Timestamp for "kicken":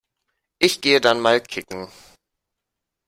1.41-1.87